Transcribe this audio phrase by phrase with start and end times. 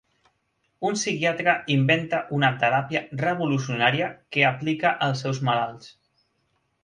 [0.87, 5.93] Un psiquiatre inventa una teràpia revolucionària que aplica als seus malalts.